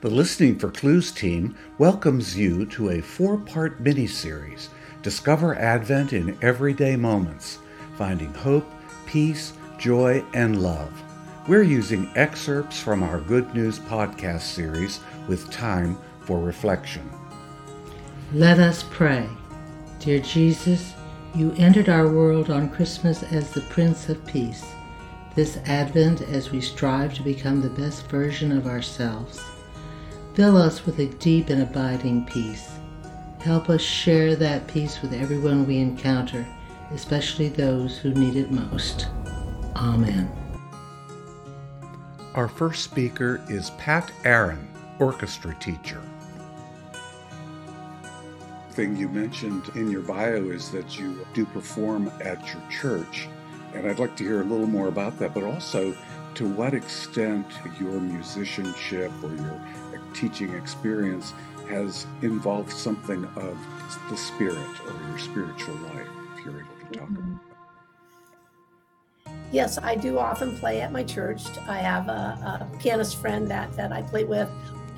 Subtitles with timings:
[0.00, 4.68] The Listening for Clues team welcomes you to a four part mini series.
[5.02, 7.58] Discover Advent in everyday moments,
[7.96, 8.64] finding hope,
[9.06, 10.92] peace, joy, and love.
[11.48, 17.10] We're using excerpts from our Good News podcast series with time for reflection.
[18.32, 19.28] Let us pray.
[19.98, 20.94] Dear Jesus,
[21.34, 24.64] you entered our world on Christmas as the Prince of Peace.
[25.34, 29.42] This Advent, as we strive to become the best version of ourselves,
[30.38, 32.78] Fill us with a deep and abiding peace.
[33.40, 36.46] Help us share that peace with everyone we encounter,
[36.92, 39.08] especially those who need it most.
[39.74, 40.30] Amen.
[42.36, 44.68] Our first speaker is Pat Aaron,
[45.00, 46.00] orchestra teacher.
[48.70, 53.28] Thing you mentioned in your bio is that you do perform at your church.
[53.74, 55.96] And I'd like to hear a little more about that, but also
[56.34, 57.44] to what extent
[57.80, 59.60] your musicianship or your
[60.18, 61.32] teaching experience
[61.68, 63.58] has involved something of
[64.10, 67.16] the spirit or your spiritual life, if you're able to talk mm-hmm.
[67.16, 67.40] about
[69.26, 69.32] that.
[69.52, 71.42] Yes, I do often play at my church.
[71.68, 74.48] I have a, a pianist friend that, that I play with,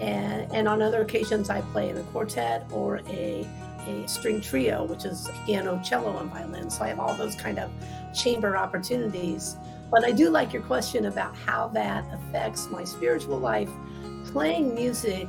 [0.00, 3.46] and, and on other occasions I play in a quartet or a,
[3.86, 6.70] a string trio, which is piano, cello, and violin.
[6.70, 7.70] So I have all those kind of
[8.14, 9.56] chamber opportunities.
[9.90, 13.70] But I do like your question about how that affects my spiritual life
[14.32, 15.28] playing music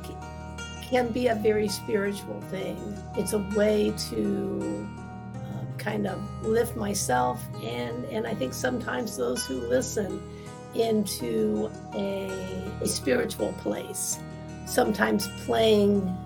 [0.82, 2.76] can be a very spiritual thing.
[3.16, 4.88] It's a way to
[5.36, 10.22] uh, kind of lift myself and and I think sometimes those who listen
[10.74, 12.30] into a,
[12.80, 14.18] a spiritual place.
[14.66, 16.16] Sometimes playing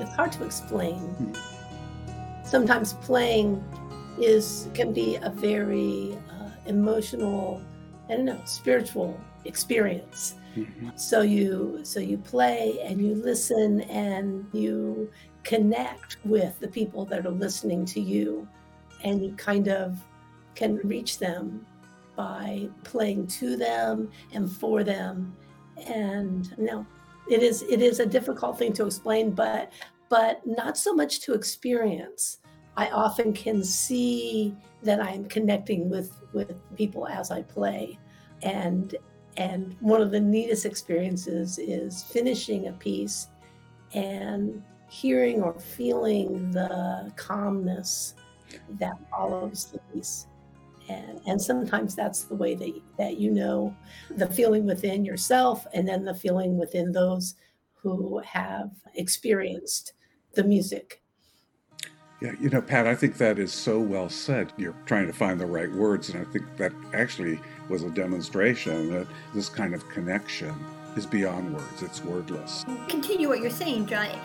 [0.00, 1.34] it's hard to explain.
[2.44, 3.62] Sometimes playing
[4.18, 7.62] is can be a very uh, emotional,
[8.08, 10.34] I don't know, spiritual experience.
[10.56, 10.90] Mm-hmm.
[10.96, 15.10] So you so you play and you listen and you
[15.44, 18.46] connect with the people that are listening to you
[19.02, 19.98] and you kind of
[20.54, 21.66] can reach them
[22.16, 25.34] by playing to them and for them
[25.86, 26.86] and no
[27.28, 29.72] it is it is a difficult thing to explain but
[30.08, 32.38] but not so much to experience
[32.76, 37.98] i often can see that i'm connecting with with people as i play
[38.42, 38.96] and
[39.36, 43.28] and one of the neatest experiences is finishing a piece
[43.94, 48.14] and hearing or feeling the calmness
[48.78, 50.26] that follows the piece.
[50.88, 53.74] And, and sometimes that's the way that, that you know
[54.10, 57.36] the feeling within yourself and then the feeling within those
[57.74, 59.94] who have experienced
[60.34, 61.02] the music
[62.22, 64.52] yeah, you know, Pat, I think that is so well said.
[64.56, 68.90] You're trying to find the right words, and I think that actually was a demonstration
[68.90, 70.54] that this kind of connection
[70.96, 72.64] is beyond words, it's wordless.
[72.88, 74.18] Continue what you're saying, Johnny,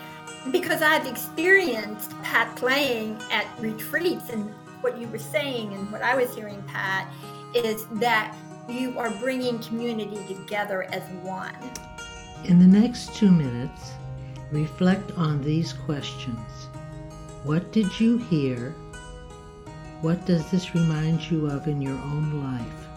[0.50, 6.14] because I've experienced Pat playing at retreats, and what you were saying and what I
[6.14, 7.12] was hearing, Pat,
[7.54, 8.36] is that
[8.68, 11.56] you are bringing community together as one.
[12.44, 13.92] In the next two minutes,
[14.52, 16.68] reflect on these questions.
[17.44, 18.74] What did you hear?
[20.02, 22.87] What does this remind you of in your own life?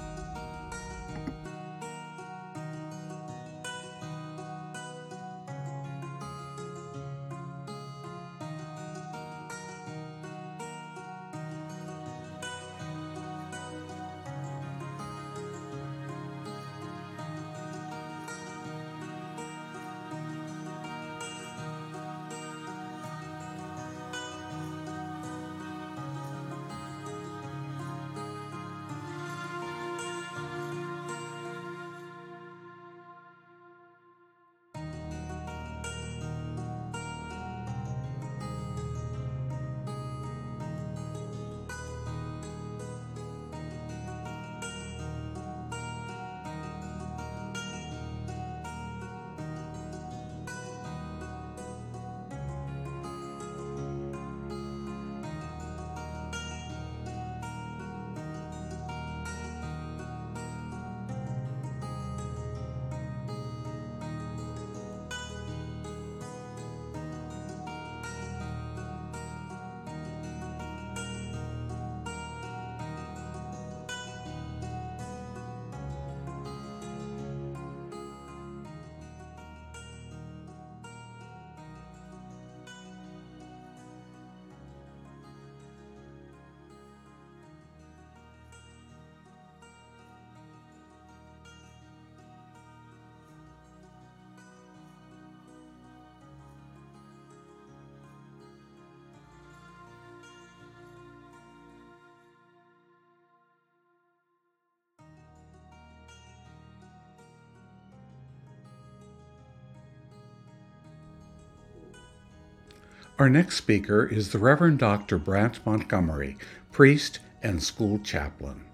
[113.22, 115.20] Our next speaker is the Reverend Dr.
[115.20, 116.40] Brandt Montgomery,
[116.72, 118.66] priest and school chaplain.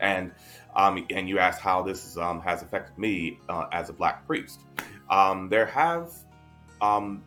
[0.00, 0.32] And
[0.76, 4.60] um, and you asked how this um, has affected me uh, as a black priest.
[5.08, 6.12] Um, there have
[6.82, 7.24] um,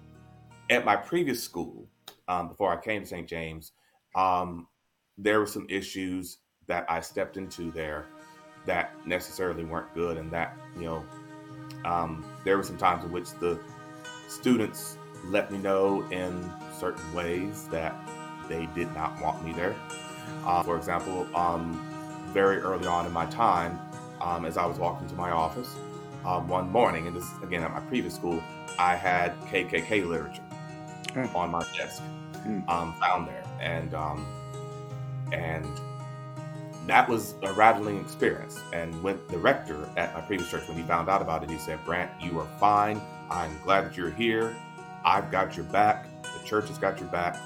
[0.70, 1.88] at my previous school
[2.28, 3.28] um, before I came to St.
[3.28, 3.72] James,
[4.14, 4.68] um,
[5.18, 6.38] there were some issues
[6.68, 8.06] that I stepped into there
[8.68, 13.60] that necessarily weren't good, and that you know there were some times in which the
[14.28, 15.00] students
[15.30, 17.96] let me know in certain ways that
[18.48, 19.76] they did not want me there.
[20.46, 21.82] Uh, for example, um,
[22.32, 23.80] very early on in my time,
[24.22, 25.76] um, as I was walking to my office
[26.26, 28.42] um, one morning, and this again at my previous school,
[28.78, 30.44] I had KKK literature
[31.34, 32.02] on my desk,
[32.46, 32.66] mm.
[33.00, 34.26] found there, and um,
[35.32, 35.68] and
[36.88, 38.60] that was a rattling experience.
[38.74, 41.58] And when the rector at my previous church, when he found out about it, he
[41.58, 43.02] said, "Brandt, you are fine.
[43.30, 44.56] I'm glad that you're here.
[45.06, 46.08] I've got your back.
[46.24, 47.40] The church has got your back.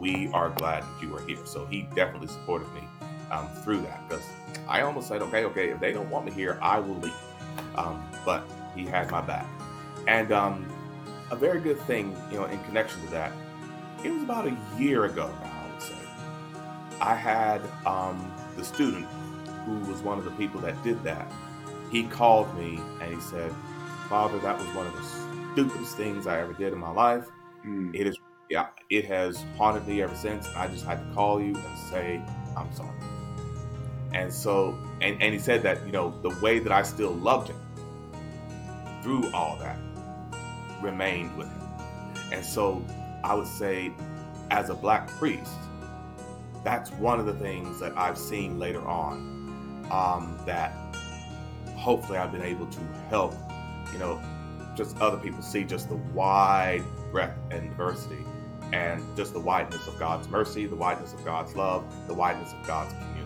[0.00, 1.38] We are glad that you are here.
[1.46, 2.82] So he definitely supported me
[3.30, 4.24] um, through that because
[4.68, 7.14] I almost said, okay, okay, if they don't want me here, I will leave.
[7.76, 8.42] Um, but
[8.74, 9.46] he had my back.
[10.08, 10.66] And um,
[11.30, 13.32] a very good thing, you know, in connection to that,
[14.04, 15.94] it was about a year ago now, I would say.
[17.00, 19.06] I had um, the student
[19.64, 21.30] who was one of the people that did that.
[21.90, 23.54] He called me and he said,
[24.08, 25.02] Father, that was one of the
[25.56, 27.30] stupidest things I ever did in my life.
[27.66, 27.94] Mm.
[27.94, 28.18] It is,
[28.50, 30.46] yeah, it has haunted me ever since.
[30.54, 32.20] I just had to call you and say
[32.54, 32.90] I'm sorry.
[34.12, 37.48] And so, and, and he said that you know the way that I still loved
[37.48, 37.56] him
[39.02, 39.78] through all that
[40.82, 41.62] remained with him.
[42.32, 42.84] And so,
[43.24, 43.92] I would say,
[44.50, 45.52] as a black priest,
[46.64, 50.72] that's one of the things that I've seen later on um, that
[51.76, 53.34] hopefully I've been able to help,
[53.92, 54.20] you know,
[54.76, 58.24] just other people see just the wide breadth and diversity
[58.72, 62.66] and just the wideness of God's mercy, the wideness of God's love, the wideness of
[62.66, 63.16] God's community.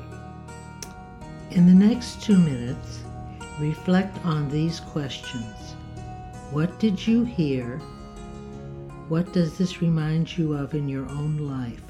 [1.50, 3.00] In the next two minutes,
[3.58, 5.75] reflect on these questions.
[6.50, 7.79] What did you hear?
[9.08, 11.90] What does this remind you of in your own life?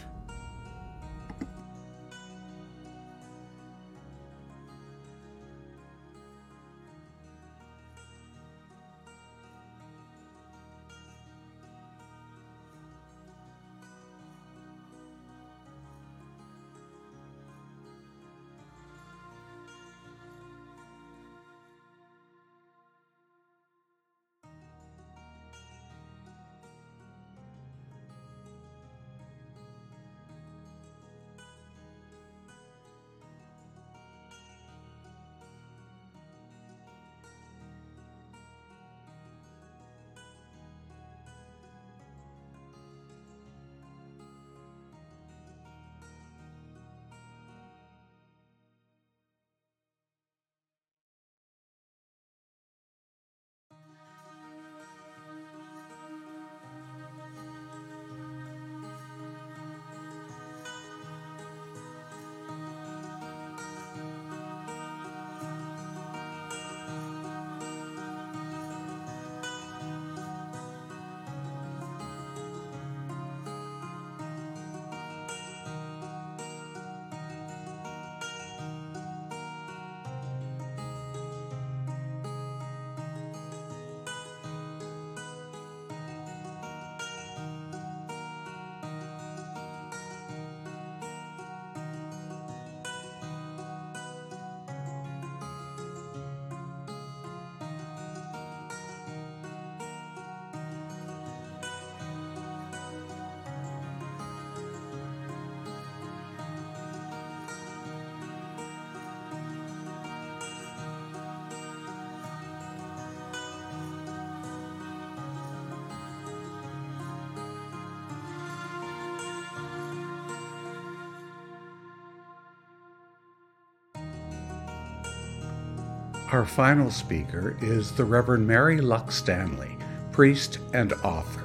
[126.32, 129.76] Our final speaker is the Reverend Mary Luck Stanley,
[130.12, 131.42] priest and author.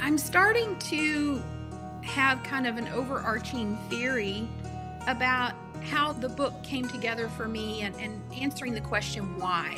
[0.00, 1.40] I'm starting to
[2.02, 4.48] have kind of an overarching theory
[5.06, 5.52] about
[5.84, 9.74] how the book came together for me and, and answering the question why.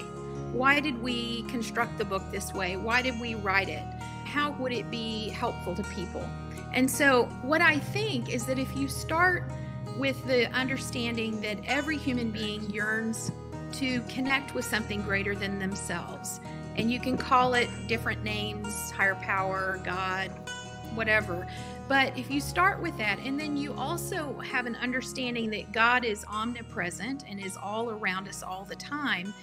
[0.50, 2.78] Why did we construct the book this way?
[2.78, 3.84] Why did we write it?
[4.24, 6.26] How would it be helpful to people?
[6.72, 9.44] And so, what I think is that if you start
[9.98, 13.30] with the understanding that every human being yearns
[13.72, 16.40] to connect with something greater than themselves
[16.78, 20.28] And you can call it different names higher power, God,
[20.94, 21.46] whatever.
[21.88, 26.04] But if you start with that, and then you also have an understanding that God
[26.04, 29.34] is omnipresent and is all around us all the time,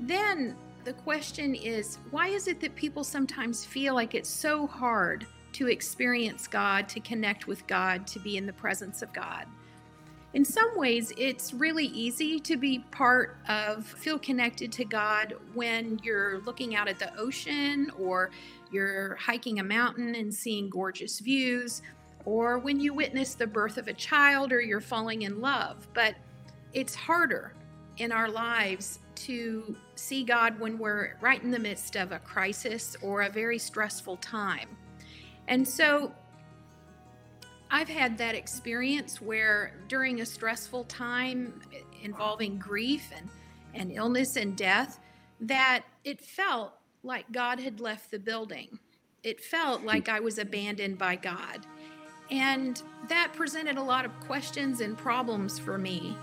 [0.00, 5.26] then the question is why is it that people sometimes feel like it's so hard
[5.52, 9.46] to experience God, to connect with God, to be in the presence of God?
[10.32, 15.98] In some ways, it's really easy to be part of, feel connected to God when
[16.04, 18.30] you're looking out at the ocean or
[18.70, 21.82] you're hiking a mountain and seeing gorgeous views,
[22.24, 25.88] or when you witness the birth of a child or you're falling in love.
[25.94, 26.14] But
[26.72, 27.54] it's harder
[27.96, 32.96] in our lives to see God when we're right in the midst of a crisis
[33.02, 34.68] or a very stressful time.
[35.48, 36.12] And so
[37.70, 41.60] I've had that experience where during a stressful time
[42.02, 43.28] involving grief and,
[43.74, 44.98] and illness and death,
[45.40, 46.72] that it felt
[47.02, 48.78] like God had left the building.
[49.22, 49.86] It felt hmm.
[49.86, 51.66] like I was abandoned by God.
[52.30, 56.16] And that presented a lot of questions and problems for me.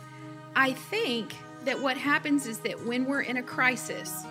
[0.56, 1.36] I think
[1.66, 4.24] that what happens is that when we're in a crisis,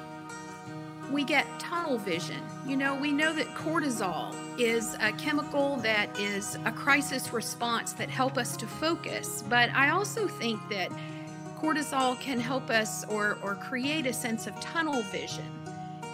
[1.11, 2.43] we get tunnel vision.
[2.67, 8.11] You know, we know that cortisol is a chemical that is a crisis response that
[8.11, 10.91] help us to focus, but I also think that
[11.57, 15.51] cortisol can help us or or create a sense of tunnel vision.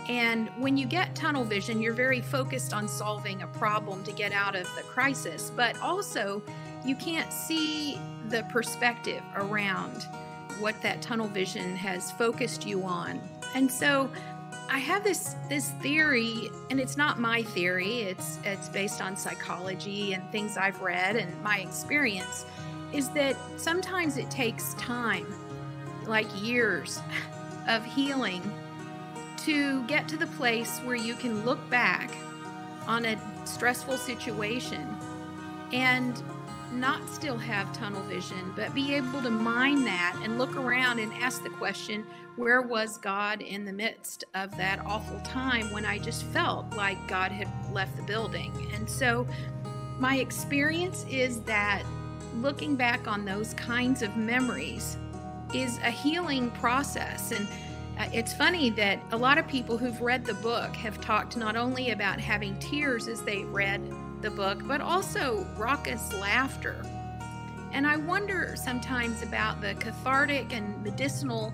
[0.08, 4.32] And when you get tunnel vision, you're very focused on solving a problem to get
[4.32, 6.42] out of the crisis, but also
[6.84, 10.06] you can't see the perspective around
[10.58, 13.20] what that tunnel vision has focused you on.
[13.54, 14.10] And so
[14.72, 18.04] I have this this theory, and it's not my theory.
[18.04, 22.46] It's it's based on psychology and things I've read and my experience.
[22.90, 25.26] Is that sometimes it takes time,
[26.06, 27.00] like years,
[27.68, 28.42] of healing,
[29.44, 32.10] to get to the place where you can look back
[32.86, 34.88] on a stressful situation
[35.74, 36.22] and
[36.72, 41.12] not still have tunnel vision, but be able to mind that and look around and
[41.14, 42.04] ask the question
[42.36, 47.06] where was God in the midst of that awful time when I just felt like
[47.06, 48.52] God had left the building?
[48.74, 49.26] And so
[49.98, 51.82] my experience is that
[52.36, 54.96] looking back on those kinds of memories
[55.54, 57.32] is a healing process.
[57.32, 57.46] And
[57.98, 61.56] uh, it's funny that a lot of people who've read the book have talked not
[61.56, 63.82] only about having tears as they read
[64.22, 66.84] the book, but also raucous laughter.
[67.72, 71.52] And I wonder sometimes about the cathartic and medicinal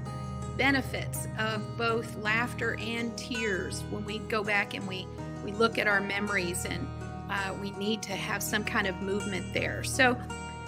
[0.56, 5.06] benefits of both laughter and tears when we go back and we,
[5.44, 6.86] we look at our memories and
[7.30, 9.84] uh, we need to have some kind of movement there.
[9.84, 10.14] So,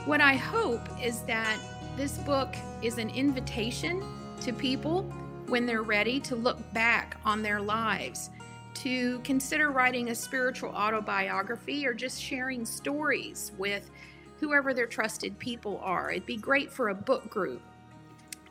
[0.06, 1.58] what I hope is that
[1.96, 4.02] this book is an invitation
[4.42, 5.02] to people
[5.46, 8.30] when they're ready to look back on their lives,
[8.74, 13.90] to consider writing a spiritual autobiography or just sharing stories with
[14.38, 16.10] whoever their trusted people are.
[16.10, 17.60] It'd be great for a book group.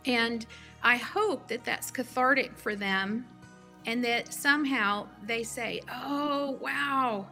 [0.05, 0.45] And
[0.83, 3.25] I hope that that's cathartic for them
[3.85, 7.27] and that somehow they say, oh, wow,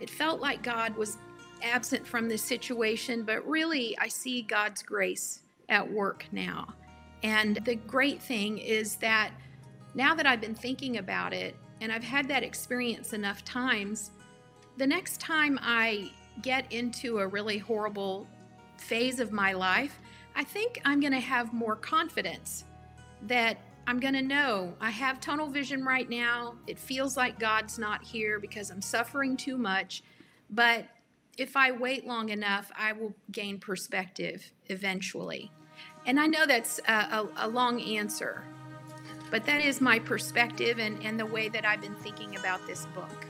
[0.00, 1.18] it felt like God was
[1.62, 6.74] absent from this situation, but really I see God's grace at work now.
[7.22, 9.30] And the great thing is that
[9.94, 14.10] now that I've been thinking about it and I've had that experience enough times,
[14.76, 16.10] the next time I
[16.42, 18.26] get into a really horrible
[18.76, 19.98] phase of my life,
[20.34, 22.64] I think I'm going to have more confidence
[23.22, 26.54] that I'm going to know I have tunnel vision right now.
[26.66, 30.02] It feels like God's not here because I'm suffering too much.
[30.48, 30.86] But
[31.36, 35.50] if I wait long enough, I will gain perspective eventually.
[36.06, 38.44] And I know that's a, a, a long answer,
[39.30, 42.86] but that is my perspective and, and the way that I've been thinking about this
[42.94, 43.26] book.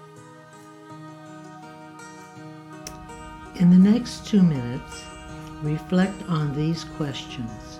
[3.56, 5.04] In the next two minutes,
[5.62, 7.78] reflect on these questions.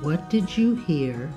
[0.00, 1.28] What did you hear?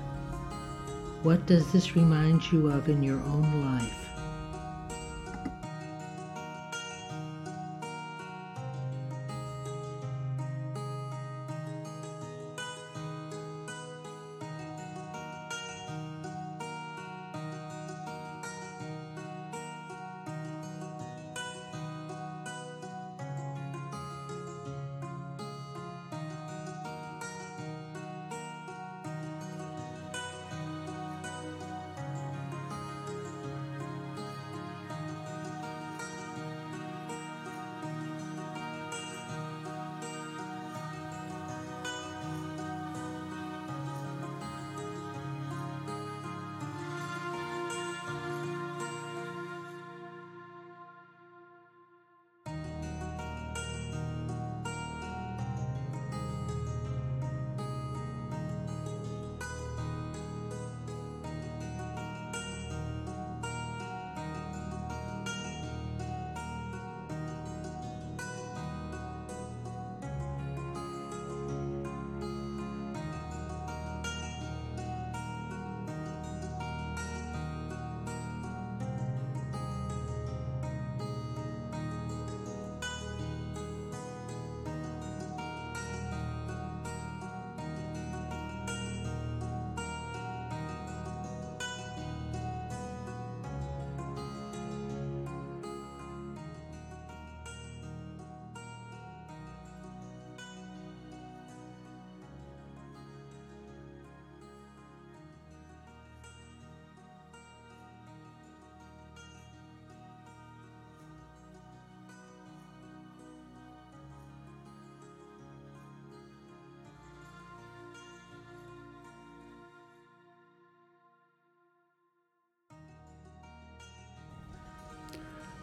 [1.22, 4.09] What does this remind you of in your own life?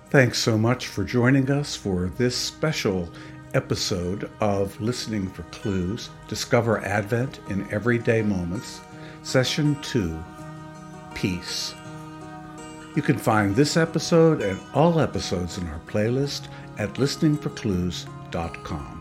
[0.09, 3.09] Thanks so much for joining us for this special
[3.53, 8.79] episode of Listening for Clues Discover Advent in Everyday Moments,
[9.23, 10.17] Session 2
[11.13, 11.75] Peace.
[12.95, 16.43] You can find this episode and all episodes in our playlist
[16.77, 18.96] at listeningforclues.com.